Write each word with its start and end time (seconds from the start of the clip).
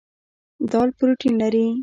دال 0.71 0.89
پروټین 0.97 1.33
لري. 1.41 1.65